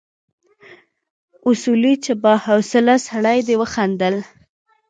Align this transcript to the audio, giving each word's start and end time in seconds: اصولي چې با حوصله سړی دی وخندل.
اصولي 1.49 1.93
چې 2.03 2.13
با 2.23 2.33
حوصله 2.45 2.95
سړی 3.07 3.39
دی 3.47 3.55
وخندل. 3.61 4.15